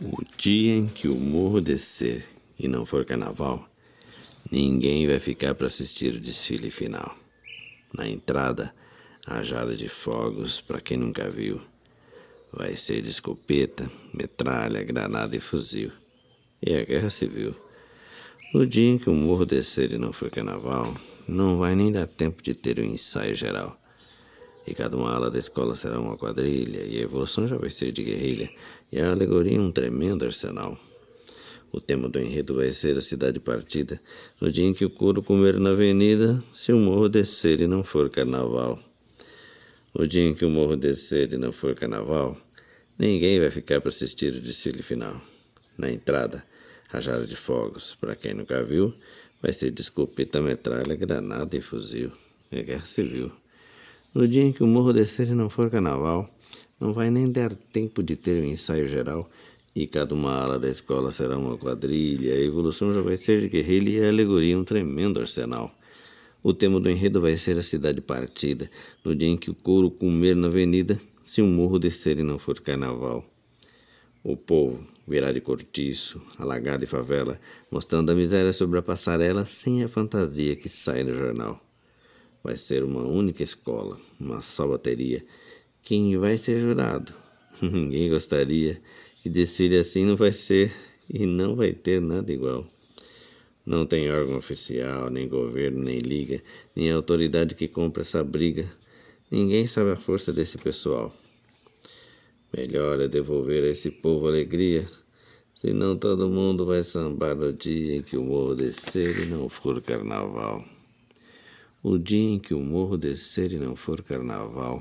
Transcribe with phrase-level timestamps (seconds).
[0.00, 2.24] O dia em que o morro descer
[2.58, 3.68] e não for carnaval,
[4.50, 7.14] ninguém vai ficar para assistir o desfile final.
[7.92, 8.74] Na entrada,
[9.26, 11.60] a jada de fogos para quem nunca viu.
[12.50, 15.92] Vai ser de escopeta, metralha, granada e fuzil.
[16.62, 17.54] E a guerra civil.
[18.54, 20.96] No dia em que o morro descer e não for carnaval,
[21.28, 23.81] não vai nem dar tempo de ter o um ensaio geral
[24.66, 27.92] e cada uma ala da escola será uma quadrilha, e a evolução já vai ser
[27.92, 28.50] de guerrilha,
[28.90, 30.78] e a alegoria um tremendo arsenal.
[31.72, 34.00] O tema do enredo vai ser a cidade partida,
[34.40, 37.82] no dia em que o couro comer na avenida, se o morro descer e não
[37.82, 38.78] for carnaval.
[39.94, 42.36] No dia em que o morro descer e não for carnaval,
[42.98, 45.18] ninguém vai ficar para assistir o desfile final.
[45.76, 46.44] Na entrada,
[46.88, 48.94] rajada de fogos, para quem nunca viu,
[49.40, 52.12] vai ser de escopeta, metralha, granada e fuzil.
[52.50, 53.41] É guerra civil.
[54.14, 56.28] No dia em que o morro descer e não for carnaval,
[56.78, 59.30] não vai nem dar tempo de ter um ensaio geral,
[59.74, 63.48] e cada uma ala da escola será uma quadrilha, a evolução já vai ser de
[63.48, 65.74] guerrilha e a alegoria um tremendo arsenal.
[66.42, 68.70] O tema do enredo vai ser a cidade partida,
[69.02, 72.38] no dia em que o couro comer na avenida, se o morro descer e não
[72.38, 73.24] for carnaval.
[74.22, 79.82] O povo virá de cortiço, alagado e favela, mostrando a miséria sobre a passarela sem
[79.82, 81.71] a fantasia que sai no jornal.
[82.42, 85.24] Vai ser uma única escola, uma só bateria.
[85.82, 87.14] Quem vai ser jurado?
[87.62, 88.80] Ninguém gostaria
[89.22, 90.72] que desfile assim não vai ser
[91.08, 92.66] e não vai ter nada igual.
[93.64, 96.42] Não tem órgão oficial, nem governo, nem liga,
[96.74, 98.68] nem autoridade que compre essa briga.
[99.30, 101.14] Ninguém sabe a força desse pessoal.
[102.56, 104.84] Melhor é devolver a esse povo alegria,
[105.54, 109.80] senão todo mundo vai sambar no dia em que o morro descer e não for
[109.80, 110.64] carnaval.
[111.84, 114.80] O dia em que o morro descer e não for carnaval,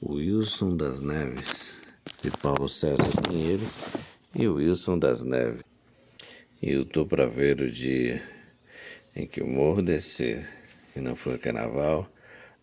[0.00, 1.82] Wilson das Neves,
[2.22, 3.66] de Paulo César Pinheiro
[4.32, 5.64] e Wilson das Neves.
[6.62, 8.22] E eu tô para ver o dia
[9.16, 10.48] em que o morro descer
[10.94, 12.08] e não for carnaval,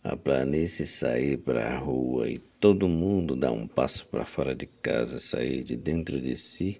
[0.01, 4.65] a planície sair para a rua e todo mundo dar um passo para fora de
[4.65, 6.79] casa, sair de dentro de si.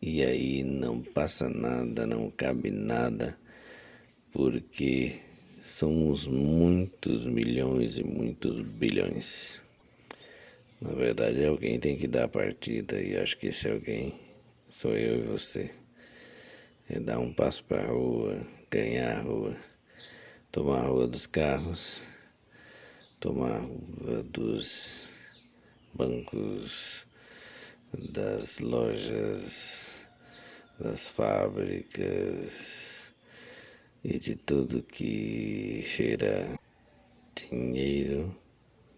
[0.00, 3.38] E aí não passa nada, não cabe nada,
[4.32, 5.20] porque
[5.62, 9.62] somos muitos milhões e muitos bilhões.
[10.80, 14.18] Na verdade, alguém tem que dar a partida e acho que esse alguém
[14.68, 15.72] sou eu e você.
[16.90, 19.56] É dar um passo para a rua, ganhar a rua,
[20.50, 22.02] tomar a rua dos carros,
[23.20, 25.06] tomar a rua dos
[25.94, 27.06] bancos,
[27.94, 30.08] das lojas,
[30.80, 32.91] das fábricas
[34.04, 36.58] e de tudo que cheira
[37.34, 38.36] dinheiro,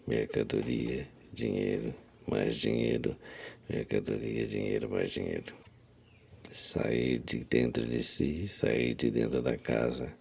[0.07, 1.95] mercadoria, dinheiro,
[2.27, 3.17] mais dinheiro,
[3.69, 5.55] mercadoria, dinheiro, mais dinheiro.
[6.51, 10.15] Sair de dentro de si, sair de dentro da casa,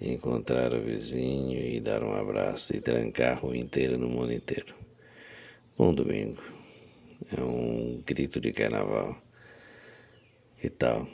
[0.00, 4.74] encontrar o vizinho e dar um abraço e trancar a rua inteira no mundo inteiro.
[5.76, 6.42] Bom domingo.
[7.36, 9.20] É um grito de carnaval.
[10.58, 11.08] Que tal?